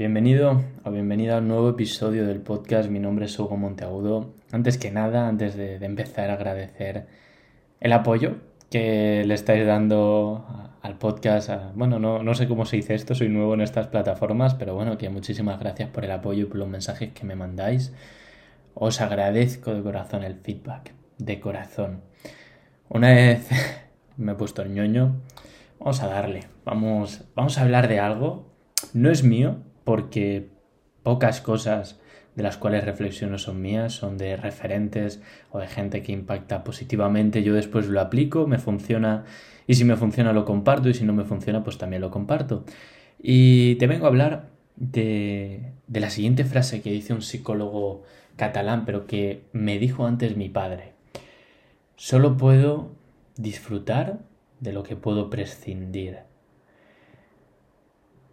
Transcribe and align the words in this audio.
Bienvenido 0.00 0.64
o 0.82 0.90
bienvenida 0.90 1.34
a 1.34 1.38
un 1.40 1.48
nuevo 1.48 1.68
episodio 1.68 2.26
del 2.26 2.40
podcast. 2.40 2.88
Mi 2.88 2.98
nombre 2.98 3.26
es 3.26 3.38
Hugo 3.38 3.58
Monteagudo. 3.58 4.32
Antes 4.50 4.78
que 4.78 4.90
nada, 4.90 5.28
antes 5.28 5.56
de, 5.56 5.74
empezar, 5.84 6.30
agradecer 6.30 7.06
el 7.80 7.92
apoyo 7.92 8.36
que 8.70 9.24
le 9.26 9.34
estáis 9.34 9.66
dando 9.66 10.42
al 10.80 10.96
podcast. 10.96 11.50
bueno, 11.74 11.98
no, 11.98 12.22
no 12.22 12.34
sé 12.34 12.48
cómo 12.48 12.64
se 12.64 12.76
dice 12.76 12.94
esto, 12.94 13.14
soy 13.14 13.28
nuevo 13.28 13.52
en 13.52 13.60
estas 13.60 13.88
plataformas, 13.88 14.54
pero 14.54 14.74
bueno, 14.74 14.96
que 14.96 15.10
muchísimas 15.10 15.60
gracias 15.60 15.90
por 15.90 16.06
el 16.06 16.12
apoyo 16.12 16.44
y 16.44 16.46
por 16.46 16.56
los 16.56 16.68
mensajes 16.68 17.12
que 17.12 17.26
me 17.26 17.34
mandáis. 17.34 17.92
Os 18.72 19.02
agradezco 19.02 19.74
de 19.74 19.82
corazón 19.82 20.24
el 20.24 20.36
feedback, 20.36 20.94
de 21.18 21.40
corazón. 21.40 22.00
Una 22.88 23.08
vez 23.08 23.50
me 24.16 24.32
he 24.32 24.34
puesto 24.34 24.62
el 24.62 24.72
ñoño, 24.72 25.20
vamos 25.78 26.02
a 26.02 26.06
darle, 26.06 26.44
vamos, 26.64 27.24
vamos 27.34 27.58
a 27.58 27.60
hablar 27.60 27.86
de 27.86 28.00
algo. 28.00 28.48
No 28.94 29.10
es 29.10 29.22
mío, 29.22 29.58
porque 29.84 30.48
pocas 31.02 31.40
cosas 31.40 32.00
de 32.36 32.42
las 32.42 32.56
cuales 32.56 32.84
reflexiono 32.84 33.38
son 33.38 33.60
mías, 33.60 33.92
son 33.92 34.16
de 34.16 34.36
referentes 34.36 35.20
o 35.50 35.58
de 35.58 35.66
gente 35.66 36.02
que 36.02 36.12
impacta 36.12 36.64
positivamente. 36.64 37.42
Yo 37.42 37.54
después 37.54 37.88
lo 37.88 38.00
aplico, 38.00 38.46
me 38.46 38.58
funciona 38.58 39.24
y 39.66 39.74
si 39.74 39.84
me 39.84 39.96
funciona 39.96 40.32
lo 40.32 40.44
comparto 40.44 40.88
y 40.88 40.94
si 40.94 41.04
no 41.04 41.12
me 41.12 41.24
funciona 41.24 41.64
pues 41.64 41.78
también 41.78 42.02
lo 42.02 42.10
comparto. 42.10 42.64
Y 43.18 43.74
te 43.76 43.86
vengo 43.86 44.06
a 44.06 44.08
hablar 44.08 44.50
de, 44.76 45.72
de 45.86 46.00
la 46.00 46.10
siguiente 46.10 46.44
frase 46.44 46.82
que 46.82 46.92
dice 46.92 47.12
un 47.12 47.22
psicólogo 47.22 48.04
catalán, 48.36 48.84
pero 48.86 49.06
que 49.06 49.44
me 49.52 49.78
dijo 49.78 50.06
antes 50.06 50.36
mi 50.36 50.48
padre. 50.48 50.94
Solo 51.96 52.36
puedo 52.38 52.92
disfrutar 53.36 54.20
de 54.60 54.72
lo 54.72 54.82
que 54.82 54.96
puedo 54.96 55.28
prescindir. 55.28 56.20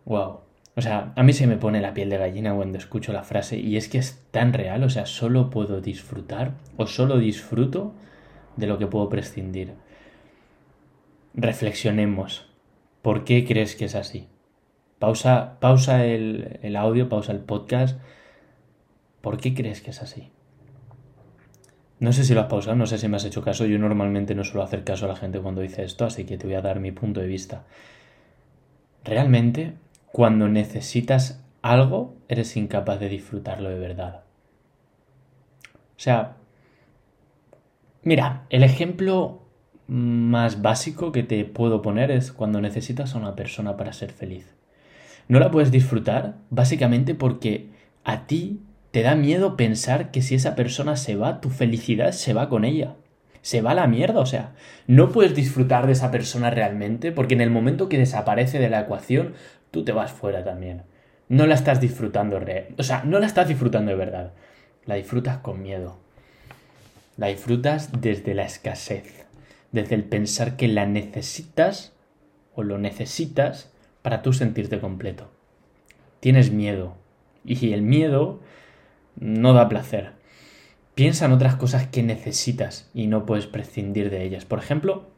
Wow. 0.05 0.46
O 0.77 0.81
sea, 0.81 1.11
a 1.15 1.23
mí 1.23 1.33
se 1.33 1.47
me 1.47 1.57
pone 1.57 1.81
la 1.81 1.95
piel 1.95 2.11
de 2.11 2.19
gallina 2.19 2.53
cuando 2.53 2.77
escucho 2.77 3.11
la 3.11 3.23
frase 3.23 3.57
y 3.57 3.77
es 3.77 3.89
que 3.89 3.97
es 3.97 4.23
tan 4.29 4.53
real, 4.53 4.83
o 4.83 4.91
sea, 4.91 5.07
solo 5.07 5.49
puedo 5.49 5.81
disfrutar 5.81 6.53
o 6.77 6.85
solo 6.85 7.17
disfruto 7.17 7.95
de 8.57 8.67
lo 8.67 8.77
que 8.77 8.85
puedo 8.85 9.09
prescindir. 9.09 9.73
Reflexionemos. 11.33 12.45
¿Por 13.01 13.23
qué 13.23 13.43
crees 13.43 13.75
que 13.75 13.85
es 13.85 13.95
así? 13.95 14.27
Pausa, 14.99 15.57
pausa 15.59 16.05
el, 16.05 16.59
el 16.61 16.75
audio, 16.75 17.09
pausa 17.09 17.31
el 17.31 17.39
podcast. 17.39 17.99
¿Por 19.21 19.37
qué 19.37 19.55
crees 19.55 19.81
que 19.81 19.89
es 19.89 20.03
así? 20.03 20.29
No 21.99 22.13
sé 22.13 22.23
si 22.23 22.35
lo 22.35 22.41
has 22.41 22.47
pausado, 22.47 22.75
no 22.75 22.85
sé 22.85 22.99
si 22.99 23.07
me 23.07 23.17
has 23.17 23.25
hecho 23.25 23.41
caso. 23.41 23.65
Yo 23.65 23.79
normalmente 23.79 24.35
no 24.35 24.43
suelo 24.43 24.61
hacer 24.61 24.83
caso 24.83 25.05
a 25.05 25.09
la 25.09 25.15
gente 25.15 25.39
cuando 25.39 25.61
dice 25.61 25.83
esto, 25.83 26.05
así 26.05 26.23
que 26.25 26.37
te 26.37 26.45
voy 26.45 26.55
a 26.55 26.61
dar 26.61 26.79
mi 26.79 26.91
punto 26.91 27.19
de 27.19 27.25
vista. 27.25 27.65
Realmente 29.03 29.73
cuando 30.17 30.47
necesitas 30.47 31.43
algo, 31.61 32.17
eres 32.27 32.57
incapaz 32.57 32.99
de 32.99 33.07
disfrutarlo 33.07 33.69
de 33.69 33.77
verdad. 33.77 34.23
O 35.95 35.99
sea, 35.99 36.37
mira, 38.01 38.47
el 38.49 38.63
ejemplo 38.63 39.43
más 39.85 40.63
básico 40.63 41.11
que 41.11 41.21
te 41.21 41.45
puedo 41.45 41.83
poner 41.83 42.09
es 42.09 42.31
cuando 42.31 42.61
necesitas 42.61 43.13
a 43.13 43.19
una 43.19 43.35
persona 43.35 43.77
para 43.77 43.93
ser 43.93 44.11
feliz. 44.11 44.55
No 45.27 45.39
la 45.39 45.51
puedes 45.51 45.69
disfrutar 45.69 46.37
básicamente 46.49 47.13
porque 47.13 47.69
a 48.03 48.25
ti 48.25 48.63
te 48.89 49.03
da 49.03 49.13
miedo 49.13 49.55
pensar 49.55 50.09
que 50.09 50.23
si 50.23 50.33
esa 50.33 50.55
persona 50.55 50.95
se 50.95 51.15
va, 51.15 51.41
tu 51.41 51.51
felicidad 51.51 52.11
se 52.11 52.33
va 52.33 52.49
con 52.49 52.65
ella. 52.65 52.95
Se 53.43 53.61
va 53.61 53.71
a 53.71 53.75
la 53.75 53.87
mierda, 53.87 54.19
o 54.19 54.25
sea, 54.25 54.55
no 54.87 55.09
puedes 55.09 55.35
disfrutar 55.35 55.85
de 55.85 55.93
esa 55.93 56.11
persona 56.11 56.49
realmente 56.49 57.11
porque 57.11 57.35
en 57.35 57.41
el 57.41 57.51
momento 57.51 57.87
que 57.87 57.99
desaparece 57.99 58.57
de 58.59 58.69
la 58.69 58.81
ecuación, 58.81 59.35
tú 59.71 59.83
te 59.83 59.91
vas 59.91 60.11
fuera 60.11 60.43
también. 60.43 60.83
No 61.29 61.45
la 61.45 61.55
estás 61.55 61.81
disfrutando, 61.81 62.39
o 62.77 62.83
sea, 62.83 63.03
no 63.03 63.19
la 63.19 63.25
estás 63.25 63.47
disfrutando 63.47 63.91
de 63.91 63.97
verdad. 63.97 64.33
La 64.85 64.95
disfrutas 64.95 65.39
con 65.39 65.61
miedo. 65.61 65.97
La 67.17 67.27
disfrutas 67.27 68.01
desde 68.01 68.33
la 68.33 68.43
escasez, 68.43 69.25
desde 69.71 69.95
el 69.95 70.03
pensar 70.03 70.55
que 70.55 70.67
la 70.67 70.85
necesitas 70.85 71.93
o 72.55 72.63
lo 72.63 72.77
necesitas 72.77 73.71
para 74.01 74.21
tú 74.21 74.33
sentirte 74.33 74.79
completo. 74.79 75.29
Tienes 76.19 76.51
miedo 76.51 76.95
y 77.43 77.73
el 77.73 77.81
miedo 77.81 78.39
no 79.15 79.53
da 79.53 79.67
placer. 79.67 80.11
Piensa 80.95 81.25
en 81.25 81.33
otras 81.33 81.55
cosas 81.55 81.87
que 81.87 82.03
necesitas 82.03 82.89
y 82.93 83.07
no 83.07 83.25
puedes 83.25 83.47
prescindir 83.47 84.09
de 84.09 84.23
ellas. 84.23 84.45
Por 84.45 84.59
ejemplo, 84.59 85.09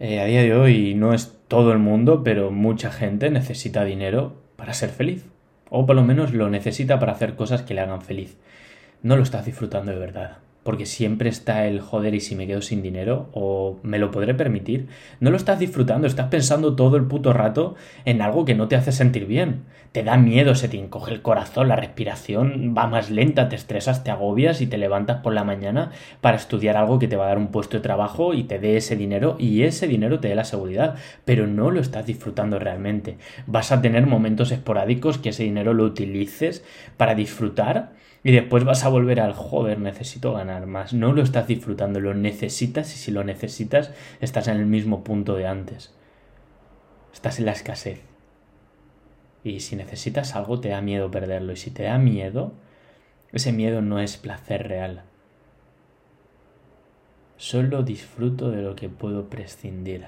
eh, 0.00 0.20
a 0.20 0.24
día 0.24 0.42
de 0.42 0.54
hoy 0.54 0.94
no 0.94 1.12
es 1.14 1.38
todo 1.48 1.72
el 1.72 1.78
mundo, 1.78 2.22
pero 2.24 2.50
mucha 2.50 2.90
gente 2.90 3.30
necesita 3.30 3.84
dinero 3.84 4.34
para 4.56 4.74
ser 4.74 4.90
feliz. 4.90 5.24
O 5.70 5.86
por 5.86 5.96
lo 5.96 6.04
menos 6.04 6.32
lo 6.32 6.48
necesita 6.50 6.98
para 6.98 7.12
hacer 7.12 7.34
cosas 7.34 7.62
que 7.62 7.74
le 7.74 7.80
hagan 7.80 8.02
feliz. 8.02 8.36
No 9.02 9.16
lo 9.16 9.22
estás 9.22 9.44
disfrutando 9.46 9.92
de 9.92 9.98
verdad 9.98 10.45
porque 10.66 10.84
siempre 10.84 11.28
está 11.28 11.66
el 11.66 11.80
joder 11.80 12.16
y 12.16 12.20
si 12.20 12.34
me 12.34 12.48
quedo 12.48 12.60
sin 12.60 12.82
dinero 12.82 13.28
o 13.32 13.78
me 13.84 14.00
lo 14.00 14.10
podré 14.10 14.34
permitir. 14.34 14.88
No 15.20 15.30
lo 15.30 15.36
estás 15.36 15.60
disfrutando, 15.60 16.08
estás 16.08 16.26
pensando 16.26 16.74
todo 16.74 16.96
el 16.96 17.04
puto 17.04 17.32
rato 17.32 17.76
en 18.04 18.20
algo 18.20 18.44
que 18.44 18.56
no 18.56 18.66
te 18.66 18.74
hace 18.74 18.90
sentir 18.90 19.26
bien. 19.26 19.62
Te 19.92 20.02
da 20.02 20.16
miedo, 20.16 20.56
se 20.56 20.68
te 20.68 20.76
encoge 20.76 21.14
el 21.14 21.22
corazón, 21.22 21.68
la 21.68 21.76
respiración 21.76 22.74
va 22.76 22.88
más 22.88 23.10
lenta, 23.10 23.48
te 23.48 23.54
estresas, 23.54 24.02
te 24.02 24.10
agobias 24.10 24.60
y 24.60 24.66
te 24.66 24.76
levantas 24.76 25.22
por 25.22 25.32
la 25.32 25.44
mañana 25.44 25.92
para 26.20 26.36
estudiar 26.36 26.76
algo 26.76 26.98
que 26.98 27.06
te 27.06 27.16
va 27.16 27.26
a 27.26 27.28
dar 27.28 27.38
un 27.38 27.52
puesto 27.52 27.76
de 27.76 27.84
trabajo 27.84 28.34
y 28.34 28.42
te 28.42 28.58
dé 28.58 28.76
ese 28.76 28.96
dinero 28.96 29.36
y 29.38 29.62
ese 29.62 29.86
dinero 29.86 30.18
te 30.18 30.28
dé 30.28 30.34
la 30.34 30.42
seguridad, 30.42 30.96
pero 31.24 31.46
no 31.46 31.70
lo 31.70 31.80
estás 31.80 32.06
disfrutando 32.06 32.58
realmente. 32.58 33.18
Vas 33.46 33.70
a 33.70 33.80
tener 33.80 34.04
momentos 34.06 34.50
esporádicos 34.50 35.18
que 35.18 35.28
ese 35.28 35.44
dinero 35.44 35.74
lo 35.74 35.84
utilices 35.84 36.64
para 36.96 37.14
disfrutar 37.14 37.92
y 38.26 38.32
después 38.32 38.64
vas 38.64 38.82
a 38.82 38.88
volver 38.88 39.20
al 39.20 39.34
joder, 39.34 39.78
necesito 39.78 40.32
ganar 40.32 40.66
más. 40.66 40.92
No 40.92 41.12
lo 41.12 41.22
estás 41.22 41.46
disfrutando, 41.46 42.00
lo 42.00 42.12
necesitas 42.12 42.92
y 42.92 42.98
si 42.98 43.12
lo 43.12 43.22
necesitas 43.22 43.92
estás 44.20 44.48
en 44.48 44.56
el 44.56 44.66
mismo 44.66 45.04
punto 45.04 45.36
de 45.36 45.46
antes. 45.46 45.94
Estás 47.12 47.38
en 47.38 47.46
la 47.46 47.52
escasez. 47.52 48.00
Y 49.44 49.60
si 49.60 49.76
necesitas 49.76 50.34
algo 50.34 50.58
te 50.58 50.70
da 50.70 50.80
miedo 50.80 51.08
perderlo. 51.08 51.52
Y 51.52 51.56
si 51.56 51.70
te 51.70 51.84
da 51.84 51.98
miedo, 51.98 52.52
ese 53.30 53.52
miedo 53.52 53.80
no 53.80 54.00
es 54.00 54.16
placer 54.16 54.66
real. 54.66 55.04
Solo 57.36 57.84
disfruto 57.84 58.50
de 58.50 58.60
lo 58.60 58.74
que 58.74 58.88
puedo 58.88 59.30
prescindir. 59.30 60.06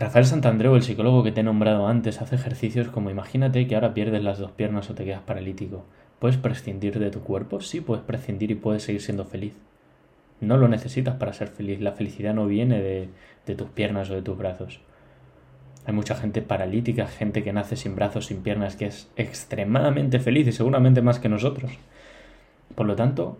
Rafael 0.00 0.26
Santandreu, 0.26 0.76
el 0.76 0.84
psicólogo 0.84 1.24
que 1.24 1.32
te 1.32 1.40
he 1.40 1.42
nombrado 1.42 1.88
antes, 1.88 2.22
hace 2.22 2.36
ejercicios 2.36 2.86
como 2.86 3.10
imagínate 3.10 3.66
que 3.66 3.74
ahora 3.74 3.94
pierdes 3.94 4.22
las 4.22 4.38
dos 4.38 4.52
piernas 4.52 4.88
o 4.88 4.94
te 4.94 5.04
quedas 5.04 5.22
paralítico. 5.22 5.86
¿Puedes 6.20 6.36
prescindir 6.36 7.00
de 7.00 7.10
tu 7.10 7.22
cuerpo? 7.22 7.60
Sí, 7.60 7.80
puedes 7.80 8.04
prescindir 8.04 8.52
y 8.52 8.54
puedes 8.54 8.84
seguir 8.84 9.02
siendo 9.02 9.24
feliz. 9.24 9.54
No 10.40 10.56
lo 10.56 10.68
necesitas 10.68 11.16
para 11.16 11.32
ser 11.32 11.48
feliz. 11.48 11.80
La 11.80 11.94
felicidad 11.94 12.32
no 12.32 12.46
viene 12.46 12.80
de, 12.80 13.08
de 13.44 13.54
tus 13.56 13.70
piernas 13.70 14.08
o 14.10 14.14
de 14.14 14.22
tus 14.22 14.38
brazos. 14.38 14.78
Hay 15.84 15.94
mucha 15.94 16.14
gente 16.14 16.42
paralítica, 16.42 17.08
gente 17.08 17.42
que 17.42 17.52
nace 17.52 17.74
sin 17.74 17.96
brazos, 17.96 18.26
sin 18.26 18.42
piernas, 18.42 18.76
que 18.76 18.86
es 18.86 19.10
extremadamente 19.16 20.20
feliz 20.20 20.46
y 20.46 20.52
seguramente 20.52 21.02
más 21.02 21.18
que 21.18 21.28
nosotros. 21.28 21.72
Por 22.76 22.86
lo 22.86 22.94
tanto, 22.94 23.36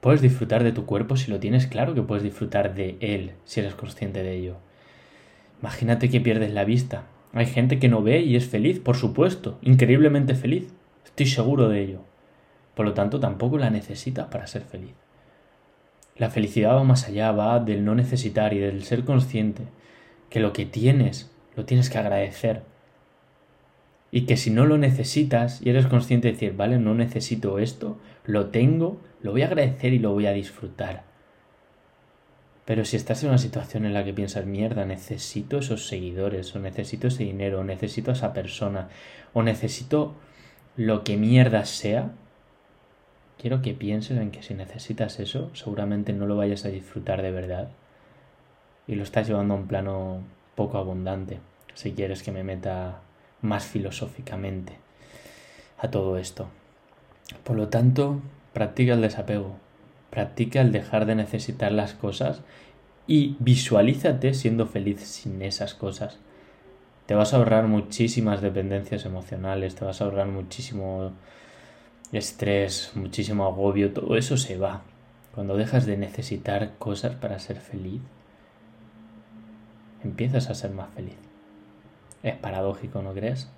puedes 0.00 0.20
disfrutar 0.20 0.64
de 0.64 0.72
tu 0.72 0.84
cuerpo 0.84 1.16
si 1.16 1.30
lo 1.30 1.38
tienes 1.38 1.68
claro 1.68 1.94
que 1.94 2.02
puedes 2.02 2.24
disfrutar 2.24 2.74
de 2.74 2.96
él, 2.98 3.34
si 3.44 3.60
eres 3.60 3.76
consciente 3.76 4.24
de 4.24 4.34
ello. 4.34 4.65
Imagínate 5.60 6.10
que 6.10 6.20
pierdes 6.20 6.52
la 6.52 6.64
vista. 6.64 7.04
Hay 7.32 7.46
gente 7.46 7.78
que 7.78 7.88
no 7.88 8.02
ve 8.02 8.20
y 8.20 8.36
es 8.36 8.46
feliz, 8.46 8.78
por 8.78 8.96
supuesto, 8.96 9.58
increíblemente 9.62 10.34
feliz. 10.34 10.72
Estoy 11.04 11.26
seguro 11.26 11.68
de 11.68 11.82
ello. 11.82 12.00
Por 12.74 12.86
lo 12.86 12.94
tanto, 12.94 13.20
tampoco 13.20 13.58
la 13.58 13.70
necesitas 13.70 14.26
para 14.28 14.46
ser 14.46 14.62
feliz. 14.62 14.94
La 16.16 16.30
felicidad 16.30 16.74
va 16.74 16.84
más 16.84 17.08
allá, 17.08 17.32
va 17.32 17.60
del 17.60 17.84
no 17.84 17.94
necesitar 17.94 18.54
y 18.54 18.58
del 18.58 18.84
ser 18.84 19.04
consciente 19.04 19.64
que 20.30 20.40
lo 20.40 20.52
que 20.52 20.66
tienes 20.66 21.30
lo 21.56 21.64
tienes 21.64 21.90
que 21.90 21.98
agradecer. 21.98 22.62
Y 24.10 24.22
que 24.22 24.36
si 24.36 24.50
no 24.50 24.66
lo 24.66 24.78
necesitas 24.78 25.60
y 25.62 25.70
eres 25.70 25.86
consciente 25.86 26.28
de 26.28 26.34
decir, 26.34 26.54
vale, 26.54 26.78
no 26.78 26.94
necesito 26.94 27.58
esto, 27.58 27.98
lo 28.24 28.46
tengo, 28.46 29.00
lo 29.20 29.32
voy 29.32 29.42
a 29.42 29.46
agradecer 29.46 29.92
y 29.92 29.98
lo 29.98 30.12
voy 30.12 30.26
a 30.26 30.32
disfrutar. 30.32 31.05
Pero 32.66 32.84
si 32.84 32.96
estás 32.96 33.22
en 33.22 33.28
una 33.30 33.38
situación 33.38 33.86
en 33.86 33.94
la 33.94 34.04
que 34.04 34.12
piensas, 34.12 34.44
mierda, 34.44 34.84
necesito 34.84 35.58
esos 35.58 35.86
seguidores, 35.86 36.54
o 36.54 36.58
necesito 36.58 37.06
ese 37.06 37.22
dinero, 37.22 37.60
o 37.60 37.64
necesito 37.64 38.10
a 38.10 38.14
esa 38.14 38.32
persona, 38.32 38.88
o 39.32 39.42
necesito 39.44 40.14
lo 40.76 41.04
que 41.04 41.16
mierda 41.16 41.64
sea, 41.64 42.10
quiero 43.38 43.62
que 43.62 43.72
pienses 43.72 44.18
en 44.18 44.32
que 44.32 44.42
si 44.42 44.54
necesitas 44.54 45.20
eso, 45.20 45.48
seguramente 45.54 46.12
no 46.12 46.26
lo 46.26 46.36
vayas 46.36 46.64
a 46.64 46.68
disfrutar 46.68 47.22
de 47.22 47.30
verdad. 47.30 47.68
Y 48.88 48.96
lo 48.96 49.04
estás 49.04 49.28
llevando 49.28 49.54
a 49.54 49.58
un 49.58 49.68
plano 49.68 50.22
poco 50.56 50.78
abundante, 50.78 51.38
si 51.74 51.92
quieres 51.92 52.24
que 52.24 52.32
me 52.32 52.42
meta 52.42 53.00
más 53.42 53.64
filosóficamente 53.64 54.72
a 55.78 55.88
todo 55.88 56.18
esto. 56.18 56.48
Por 57.44 57.56
lo 57.56 57.68
tanto, 57.68 58.20
practica 58.52 58.94
el 58.94 59.02
desapego, 59.02 59.56
Practica 60.10 60.60
el 60.60 60.72
dejar 60.72 61.06
de 61.06 61.14
necesitar 61.14 61.72
las 61.72 61.94
cosas 61.94 62.42
y 63.06 63.36
visualízate 63.38 64.34
siendo 64.34 64.66
feliz 64.66 65.00
sin 65.00 65.42
esas 65.42 65.74
cosas. 65.74 66.18
Te 67.06 67.14
vas 67.14 67.32
a 67.32 67.36
ahorrar 67.36 67.68
muchísimas 67.68 68.40
dependencias 68.40 69.04
emocionales, 69.04 69.76
te 69.76 69.84
vas 69.84 70.00
a 70.00 70.04
ahorrar 70.04 70.26
muchísimo 70.26 71.12
estrés, 72.12 72.92
muchísimo 72.94 73.46
agobio, 73.46 73.92
todo 73.92 74.16
eso 74.16 74.36
se 74.36 74.58
va. 74.58 74.82
Cuando 75.34 75.56
dejas 75.56 75.86
de 75.86 75.96
necesitar 75.96 76.72
cosas 76.78 77.14
para 77.14 77.38
ser 77.38 77.60
feliz, 77.60 78.00
empiezas 80.02 80.50
a 80.50 80.54
ser 80.54 80.70
más 80.70 80.88
feliz. 80.94 81.16
Es 82.22 82.34
paradójico, 82.36 83.02
¿no 83.02 83.12
crees? 83.12 83.48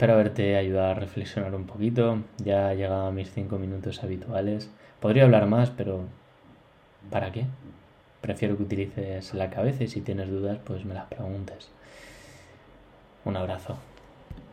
Espero 0.00 0.14
haberte 0.14 0.56
ayudado 0.56 0.92
a 0.92 0.94
reflexionar 0.94 1.54
un 1.54 1.66
poquito. 1.66 2.22
Ya 2.38 2.72
he 2.72 2.76
llegado 2.76 3.08
a 3.08 3.12
mis 3.12 3.30
cinco 3.30 3.58
minutos 3.58 4.02
habituales. 4.02 4.70
Podría 4.98 5.24
hablar 5.24 5.44
más, 5.44 5.68
pero 5.68 6.04
¿para 7.10 7.30
qué? 7.32 7.44
Prefiero 8.22 8.56
que 8.56 8.62
utilices 8.62 9.34
la 9.34 9.50
cabeza 9.50 9.84
y 9.84 9.88
si 9.88 10.00
tienes 10.00 10.30
dudas, 10.30 10.58
pues 10.64 10.86
me 10.86 10.94
las 10.94 11.04
preguntes. 11.04 11.68
Un 13.26 13.36
abrazo. 13.36 13.76